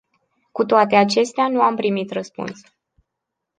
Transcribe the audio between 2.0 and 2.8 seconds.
răspuns.